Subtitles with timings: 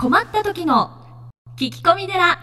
[0.00, 0.90] 困った時の
[1.58, 2.38] 聞き込み寺。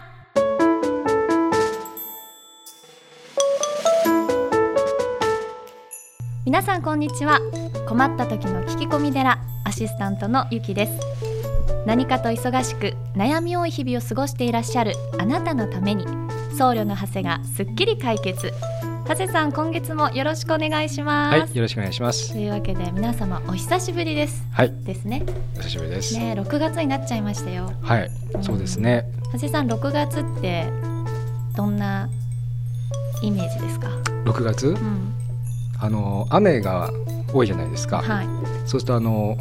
[6.46, 7.40] 皆さんこんにちは。
[7.88, 10.92] 困った時の聞き込み寺アシスタントのゆきです。
[11.84, 16.04] 何かと忙しく悩み多い日々を過ごしていらっしゃるあなたのために
[16.56, 18.52] 僧侶の長谷がすっきり解決。
[19.08, 22.30] 長谷さん今月もよろしくお願いします、はい、よろしくお願いします。
[22.30, 22.38] と。
[22.38, 24.44] いうわけで皆様お久しぶりです。
[24.52, 25.24] はい、ですね。
[25.56, 26.14] お久しぶりです。
[26.18, 27.72] ね6月になっちゃいましたよ。
[27.80, 28.10] はい、
[28.42, 29.10] そうですね。
[29.32, 30.70] 長谷さん6月って
[31.56, 32.10] どんな
[33.22, 33.88] イメージですか
[34.26, 34.68] ？6月？
[34.68, 35.14] う、ん。
[35.80, 36.90] あの雨が
[37.32, 38.02] 多いじゃないですか。
[38.02, 38.26] はい、
[38.66, 39.38] そうするとあの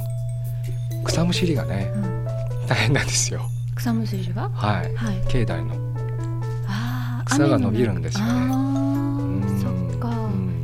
[1.04, 2.26] 草むしりがねうん、
[2.70, 3.42] 大変なんですよ。
[3.76, 4.50] 草むしりが？
[4.50, 5.22] はい、はい。
[5.28, 5.76] 境内の。
[6.70, 8.67] あー草が伸びるんですよね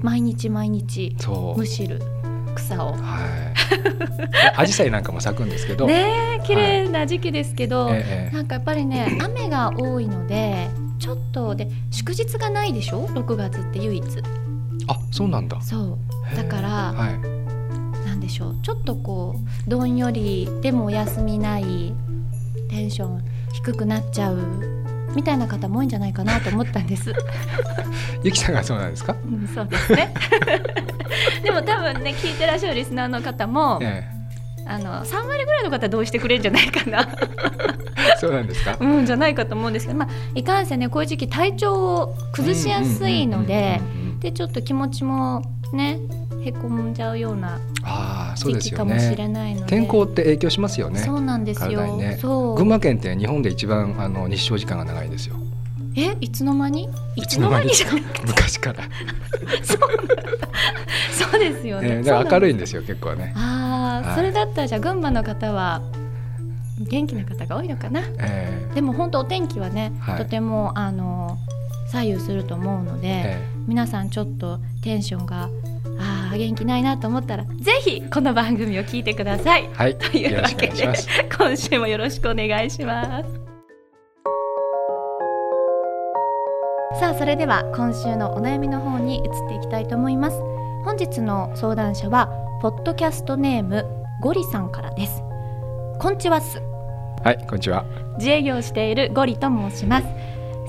[0.03, 1.66] 毎日毎日そうむ。
[1.66, 1.99] しる
[2.55, 2.99] 草をはい。
[4.57, 5.88] アジサイなんかも咲くんですけど。
[5.88, 10.68] ねえ綺麗な時期ですけど、ええなんかやっぱりね 雨が多いので
[10.99, 14.04] ちょっとで祝日がないでしょ？6月って唯一
[14.87, 15.59] あ、そうなんだ。
[15.62, 15.98] そ
[16.34, 18.07] うだからはい。
[18.07, 18.55] なんでしょう？
[18.62, 21.93] ちょっとこうどんよりでもお休みない
[22.70, 24.82] テンション低くなっちゃう
[25.15, 27.13] みたいな方も多いんじゃないかなと思ったんです。
[28.23, 29.15] ゆきさんがそうなんですか？
[29.25, 30.13] うん、そうですね。
[31.43, 34.03] でも多分ね聞いてらっしゃるリスナーの方も、え
[34.65, 38.77] あの3割ぐらいの方は同意してくれるんじゃないかな、え、 そうなんですか？
[38.79, 43.81] うん、じゃないかと思うんですけど、まあ、いかんせんねこういう時期体調を崩しやすいので。
[44.19, 45.99] でちょっと気持ちもね
[46.45, 49.63] へこんじゃうようなああ、そう時ですよ期かもしれね。
[49.67, 50.99] 天候って影響しますよね。
[50.99, 52.17] そうなんですよ、ね。
[52.21, 52.55] そう。
[52.55, 55.35] 群馬県って日本で一番あの日照時間が長いんですよ。
[55.95, 56.90] えいつの間に？
[57.15, 57.71] いつの間に？
[58.25, 58.84] 昔から。
[59.63, 59.77] そう。
[61.43, 63.34] ですよね、ね、明るいんでですよ結構ね。
[63.35, 64.16] ああ、はい。
[64.16, 65.81] それだったらじゃあ群馬の方は
[66.79, 68.01] 元気な方が多いのかな？
[68.19, 70.18] えでも本当お天気はね、はい。
[70.18, 71.38] とてもあの
[71.90, 73.47] 左右すると思うので、ーえ。
[73.68, 75.50] 皆さんちょっとテンションが
[76.34, 79.70] あー元気ないなと思ったらぜひこの番組を聞いてください。
[79.70, 80.94] ーはい、というわけで。
[81.38, 83.40] 今週もよろしくお願いします。
[87.00, 90.38] さあそれでは今週のお悩みの方に移っていきたいと思います。
[90.84, 92.30] 本日の相談者は
[92.62, 93.86] ポッドキャストネーム
[94.22, 95.22] ゴリさんからです。
[96.00, 96.62] こんちはっす。
[97.24, 97.86] はい、こんにちは。
[98.18, 100.08] 自営業をしているゴリと申します。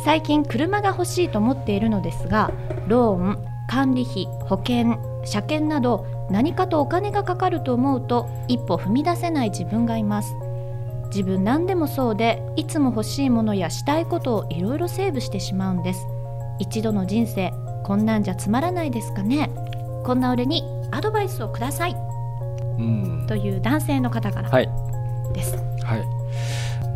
[0.04, 2.50] 最近車が欲しいと思っているのですが
[2.88, 3.38] ローン
[3.68, 10.34] 管理費保険車検など何かとお金がかかると思うと一歩踏み出せない自分がいます。
[11.06, 16.06] 自分何でもそうでいつも欲しいものやしたいことをいろいろセーブしてしまうんです。
[16.58, 17.52] 一度の人生
[17.84, 19.50] こんなんじゃつまらないですかね。
[20.04, 21.96] こんな俺にアドバイスをください。
[22.78, 23.24] うん。
[23.28, 24.68] という男性の方からはい、
[25.32, 25.56] です。
[25.82, 26.24] はい。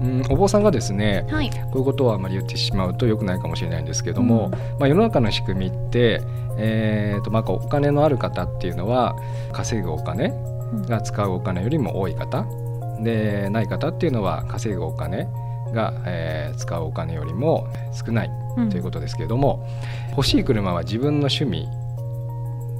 [0.00, 6.22] うん、お坊さんがですね、はい、こういうことをあまり言ってしまうと良くないかもしれないんですけども、まあ世の中の仕組みって、
[6.58, 9.16] えーとまあお金のある方っていうのは
[9.52, 10.26] 稼ぐお金
[10.72, 10.82] うん。
[10.82, 12.44] が使うお金よりも多い方、
[13.02, 15.28] でない方っていうのは稼ぐお金
[15.72, 18.70] が、えー使うお金よりも少ないうん。
[18.70, 19.66] ということですけれども、
[20.10, 21.68] 欲しい車は自分の趣味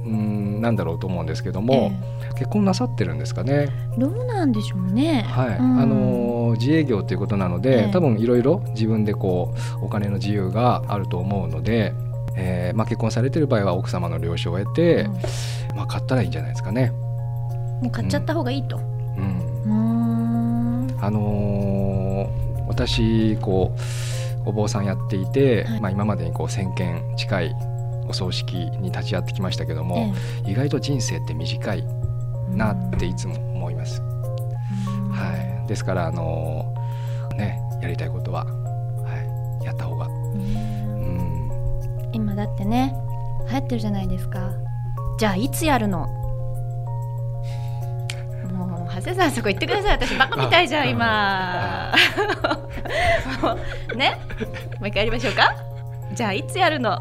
[0.05, 1.91] うんなんだろうと思うんですけども、
[2.35, 5.23] 結婚なさってるんですかね、どうなんでしょうね。
[5.27, 5.47] はい。
[5.57, 5.79] うん。
[5.79, 6.29] あのー
[6.59, 7.91] 自営業ということなので、ええ。
[7.91, 11.93] 多分いろいろ自分でこうお金の自由があると思うので、
[12.39, 15.13] えーまあ、結婚されてる場合は奥様の了承を得て、うん
[15.75, 16.91] まあ、買ったらいいんじゃないですかね。
[17.81, 18.77] もう買っちゃった方がいいと。
[18.77, 18.83] うん
[19.65, 20.97] うーん。
[21.01, 21.99] あのー
[22.69, 23.75] 私こ
[24.45, 27.55] うお坊さんやっていて、はいまあ、今までにこう1,000件近い
[28.07, 30.13] お葬式に立ち会ってきましたけども、
[30.45, 31.83] 意外と人生って短い
[32.51, 34.01] なっていつも思います。
[34.01, 40.07] はい、ですから、あのーね、やりたいことは、はい、やった方が、
[42.13, 42.93] 今だってね
[43.49, 44.51] 流行ってるじゃないですか。
[45.17, 46.07] じゃあいつやるの？
[48.51, 49.97] もう長谷さんそこ言ってください。
[50.01, 51.93] 私バカみたいじゃんあ今。
[53.95, 54.17] ね、
[54.79, 55.55] もう一回やりましょうか。
[56.13, 56.99] じゃあいつやるの？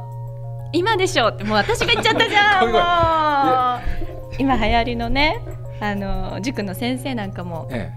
[0.72, 4.34] 今でしょうってもう私が言っちゃったじゃん もう。
[4.38, 5.40] 今流行りのね
[5.80, 7.90] あの塾の先生なんかもえ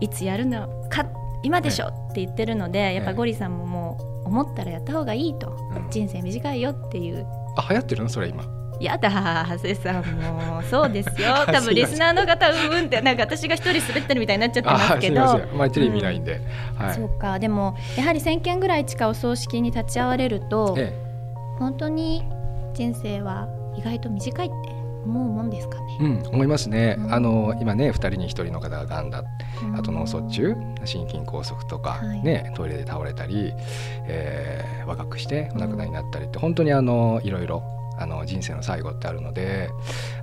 [0.00, 1.04] いつやるのか
[1.42, 5.56] 今でしょって言ってるのでやっぱええゴリさんももう思ったらやった方がいいと。
[5.74, 5.90] えうん。
[5.90, 7.26] 人生短いよっていう。
[7.56, 8.08] あ流行ってるの？
[8.08, 8.44] それ今。
[8.78, 9.08] やだ
[9.48, 11.34] 長谷さんもうそうですよ。
[11.34, 14.98] あ 多分リスナーの方うんうんってなんか私が一人滑ってるみたいになっちゃってます。
[14.98, 16.40] けどみまあ、テレビ見ないんで、
[16.76, 16.94] はい。
[16.94, 17.38] そうか。
[17.38, 20.92] でもやはり1000件ぐらい近いお葬式に立ち会われるとえ。
[21.58, 22.22] 本当に
[22.74, 24.54] 人生は意外と短いって
[25.06, 25.98] 思うもんですかね。
[26.00, 26.96] うん、思いますね。
[26.98, 29.24] うんあの今ね、二人に一人の方が癌だ、
[29.76, 33.52] あと脳卒中、うん心筋梗塞とか、はいね、トイレで倒れたり、
[34.06, 37.62] えー若くしてお亡くなりになったりって、本当にあのいろいろ
[37.98, 39.70] あの人生の最後ってあるので、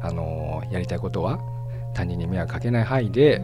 [0.01, 1.39] あのやりたいことは
[1.93, 3.41] 他人に迷惑かけない範囲で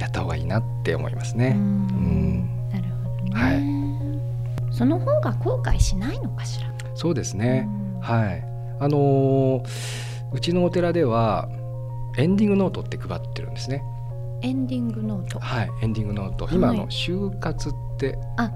[0.00, 1.52] やった方がいいなって思いますうね。
[1.52, 2.40] ん
[2.70, 3.30] なるほどね。
[3.32, 3.62] はい
[4.72, 6.68] その方が後悔しないのかしら？
[6.94, 7.66] そうですね。
[7.94, 8.44] うんはい。
[8.80, 9.66] あのー
[10.36, 11.48] うちのお寺では
[12.18, 13.82] エンディングノートって配ってるんですね。
[14.42, 15.40] エンディングノート。
[15.40, 16.44] はい、エンディングノート。
[16.44, 18.52] はい今あの終活ってあ、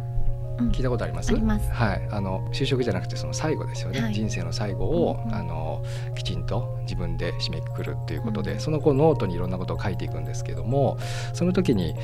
[0.58, 1.32] うん聞いたことあります？
[1.32, 4.02] ありますはい、あの就職じゃなくてその最後ですよね。
[4.02, 5.82] はい人生の最後を、うんうんあの
[6.14, 10.98] きちんと自分で締めくくるっていうことで、うんそのこうノートにいろんなことを書いていくんですけども、
[11.32, 11.94] その時に、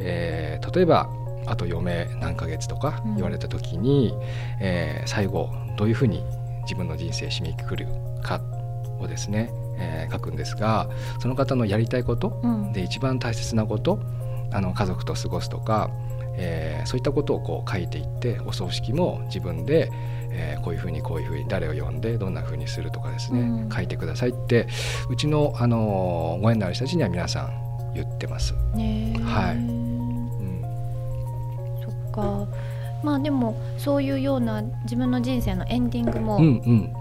[0.00, 1.10] えー例えば
[1.46, 4.14] あと余命何ヶ月とかうん言われた時に、
[4.60, 6.24] えー最後どういうふうに
[6.62, 7.86] 自分の人生締めくくる
[8.22, 8.40] か
[9.00, 10.88] をですね、えー書くんですが、
[11.20, 12.72] その方のやりたいことうん。
[12.72, 14.00] で一番大切なこと
[14.52, 15.90] あの家族と過ごすとか、
[16.36, 19.90] えーそういったことをこう書いていってお葬式も自分で、
[20.30, 23.68] えーこういうふうにこういうふうに誰を呼んでどんなふうにするとかですね、うん。
[23.70, 24.66] 書いてくださいって
[25.08, 28.54] うちの、あのーご縁のある人たちには皆さん言ってます。
[28.54, 29.56] はい。
[29.56, 30.62] うん。
[31.84, 32.46] そっか。
[33.02, 36.92] まあでもそういうような自分の人生のエンディングも、うんうん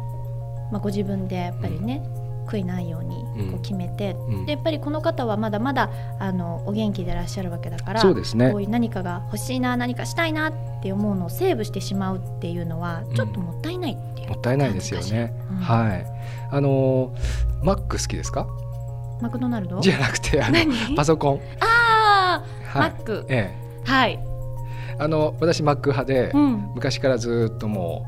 [0.71, 2.04] まあご自分でやっぱりね、
[2.48, 4.45] 悔いないようにこう決めて、うん。
[4.45, 5.89] でやっぱりこの方はまだまだ
[6.19, 8.51] あのお元気でいらっしゃるわけだから、そうですね。
[8.51, 13.16] こういう何かが欲しいな何かしたいなって思うのをセーブしてしまうっていうのはうん。
[13.16, 14.30] ちょっともったいないっていう。
[14.30, 15.33] もったいないですよね。
[15.51, 16.06] うんはい。
[16.51, 18.48] あのーマック好きですか？
[19.21, 19.81] マクドナルド？
[19.81, 20.95] じゃなくてあの何？
[20.95, 21.42] パソコン。
[21.60, 22.44] あ
[22.74, 22.92] あ、はい。
[22.92, 23.25] マック。
[23.30, 23.69] ええ。
[23.86, 24.19] はい、
[25.00, 28.06] あの私マック派で、うん、昔からずっとも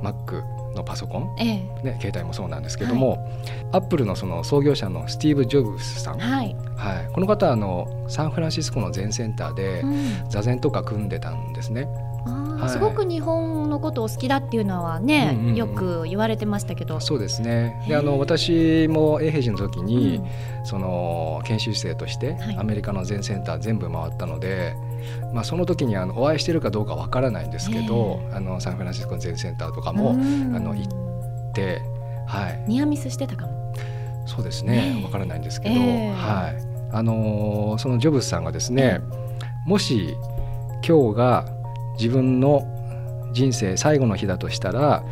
[0.00, 0.42] うマック
[0.76, 1.44] のパソコン、え
[1.82, 3.28] ね、携帯もそうなんですけども、
[3.72, 6.56] アップルのその創業者のスティーブ・ジョブズさん、えはい。
[6.76, 10.30] はい、この方はあのサンフランシスコの全センターでうん。
[10.30, 11.88] 座禅とか組んでたんですね。
[12.24, 12.68] はい。
[12.68, 17.82] すごく日本のことを好きだっていうのはね、うんうんうんよく言われてましたけど、そうですね。
[17.88, 20.26] であの私も永平寺の時に、うん。
[20.66, 22.56] その研修生としてはい。
[22.58, 24.74] アメリカの全センター全部回ったので、
[25.32, 30.54] まあ、その時にあのお会いしてるかどうかわからないんですけど、あのサンフランシスコの全センターとかもうん。
[30.54, 30.88] あの行
[31.54, 31.82] で、
[32.26, 33.74] はい、ニアミスしてたかも。
[34.26, 35.00] そうですね。
[35.04, 36.12] わからないんですけど、ええ。
[36.12, 36.56] はい。
[36.92, 39.00] あのーそのジョブズさんがですね、
[39.66, 40.16] もし
[40.86, 41.46] 今日が
[41.98, 42.64] 自分の
[43.32, 45.04] 人生最後の日だとしたら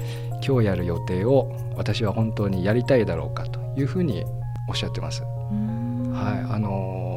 [0.47, 4.25] 今日やる予定を私は本当にやりたいだろうかというふうに
[4.69, 5.23] おっしゃってます。
[5.51, 6.13] うん。
[6.13, 7.14] はい、あのー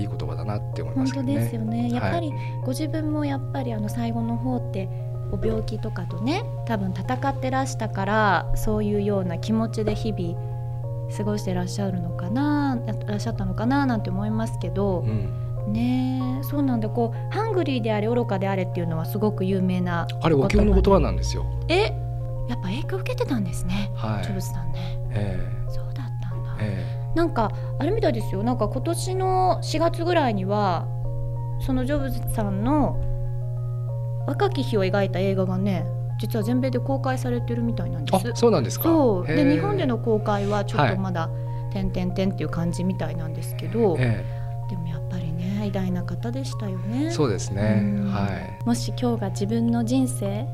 [0.00, 1.34] いい言葉だなって思いま本当すけどね。
[1.34, 1.90] ですよね。
[1.90, 4.88] やっぱりはいご自分もやっぱりあの最後の方って
[5.32, 10.50] お病気とかとね多分戦ってらしたからそういうような気持ちで日々
[11.16, 15.10] 過ごしてらっしゃるのかなやらっしゃったのかななんて思いますけど、う
[15.70, 21.44] ん、ねえそうなんだこうハングリーであれ愚かであれっていうのはすごく有名なあれお経の言葉なんですよ。
[21.68, 21.92] え
[22.48, 24.26] やっぱ影響受けてたんですね、はい。
[24.72, 24.98] ね。
[25.10, 25.38] え。
[25.68, 28.42] そうだったんだ、ええなんかあれみたいですよ。
[28.42, 30.86] なんか今年の4月ぐらいには
[31.60, 32.98] そのジョブズさんの
[34.26, 35.84] 若き日を描いた映画がね
[36.18, 38.84] 実は全米で公開されてるみたいなんであすそうなんですか。
[38.84, 39.26] そう。
[39.26, 41.30] で日本での公開はちょっはいとまだ
[41.72, 44.24] 「てんてんてん」っていう感じみたいなんですけど、え
[44.68, 47.06] でもやっぱりね偉大な方でしたよね。
[47.06, 47.80] えそうですね。
[47.82, 48.12] うん。
[48.12, 48.66] はい。
[48.66, 50.46] もし今日が自分の人生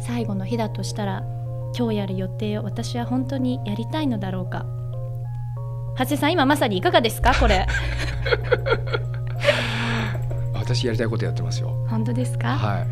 [0.00, 1.22] 最後の日だとしたら
[1.78, 4.66] 今日やる予定を私は本当にやりたいのだろうか
[5.98, 7.34] 長谷さん今まさにいかがですか？
[7.38, 7.66] これ
[10.54, 11.70] 私やりたいことやってますよ。
[11.88, 12.86] 本当ですか、はい。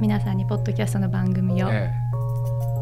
[0.00, 1.90] 皆さんにポッドキャストの番組をえ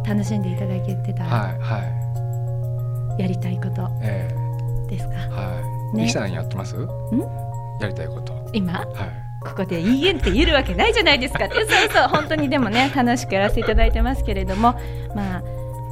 [0.07, 3.23] 楽しんでいただけてたらえはいはい。
[3.23, 4.29] やりたいことえ
[4.89, 5.61] ですか、えは
[5.95, 5.97] い。
[5.97, 6.77] ねさんやってます？
[7.81, 8.33] やりたいこと。
[8.53, 8.73] 今？
[8.75, 8.85] はい。
[9.41, 14.75] ここで「いいえ」って言えるわけないじゃないですかって そうそう本当にでもね楽しくやらせていただいてますけれども
[15.15, 15.43] まあ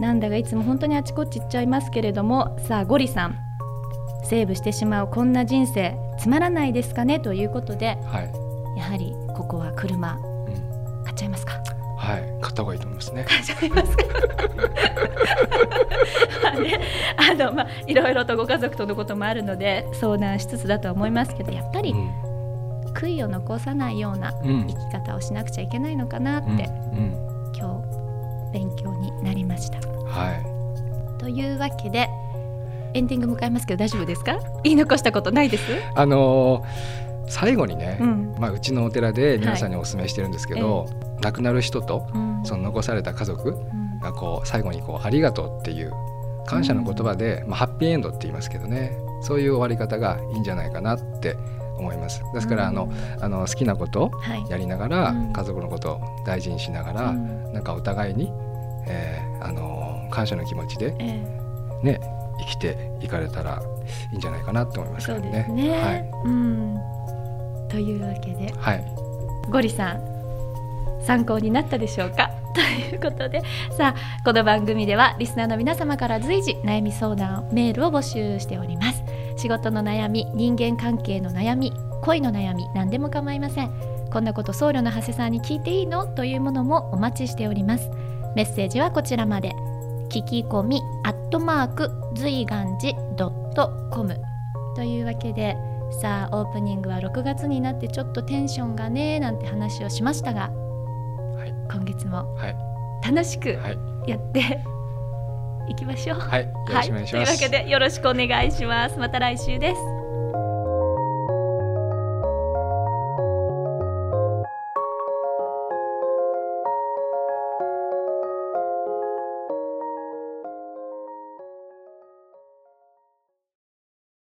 [0.01, 3.39] なんだがいつも本当にあちこち行っちゃいますけれどもさあゴリさん
[4.27, 8.33] セーブしてしまうこんな人生つまらないですかねということではい。
[8.79, 10.25] やはりここは車うん。
[11.05, 11.55] 買っちゃいますか？
[11.99, 12.23] はい。
[12.43, 13.25] 買った方がいいと思いますね。
[13.27, 14.05] 買っちゃいますか？
[16.43, 16.81] まあね
[17.31, 22.11] あのまあいろいろとご家族とのこともあるので相談しつつだとは思いますけどやっぱりうん。
[22.95, 26.59] 悔いを残さないようなうん生き方をしなくちゃいけないのかなって、うん。
[26.59, 27.53] うん。
[27.55, 27.83] 今
[28.51, 29.79] 日勉強になりました。
[30.09, 31.21] はい。
[31.21, 32.09] というわけで
[32.97, 34.39] エンディング迎えますけど大丈夫ですか？
[34.65, 35.65] 言い残したことないです？
[35.95, 38.37] あのー最後にね、うん。
[38.39, 40.87] まあうちのお寺で皆さんにお勧めしてるんですけど、
[41.23, 42.43] 亡くなる人とうん。
[42.45, 43.99] その残された家族うん。
[43.99, 45.93] がこう最後にこうありがとうっていう
[46.47, 51.37] 感謝の言葉で、まあ、ハッピーエンドって言いますけどねそういう終わり方がいいんじゃないかなって
[51.79, 52.23] 思います。
[52.33, 52.89] ですから、あの
[53.21, 54.11] あの好きなことを
[54.49, 58.31] やりながら、家族のことを大事にしながら、なんかお互いに、
[58.87, 60.93] えー、あの感謝の気持ちで、
[61.83, 62.01] ね
[62.39, 63.63] 生きていかれたら
[64.13, 65.47] いいんじゃないかなと思いますけどね。
[65.51, 65.71] ね。
[65.71, 66.79] はい、うん。
[67.69, 68.85] というわけで、はい、
[69.51, 70.01] ゴリさん
[71.03, 72.31] 参考になったでしょうか？
[72.57, 73.43] ということで
[73.77, 79.03] さあこの番組ではリスナーの皆様から随時悩み相談メールを募集しております。
[79.37, 83.71] 仕事の悩み人間関係の悩み恋の悩み何でも構いません。
[84.11, 86.07] こんなこと僧侶の長谷さんに聞いていいの？
[86.07, 87.91] というものもお待ちしております。
[88.35, 89.55] メッセージはこちらまで。
[90.09, 94.21] 聞き込みアットマーク随願寺ドットコム
[94.75, 95.57] というわけで
[96.03, 100.51] さあオープニングは6月になってちょっとテンションがねなんて話をしましたが
[101.71, 102.37] 今月も
[103.05, 103.51] 楽しく
[104.07, 106.19] やって、はい、いきましょう。
[106.19, 107.29] はい、よろしくお願いします。
[107.31, 108.99] はい、というわけでよろしくお願いします。
[108.99, 109.96] また来週です。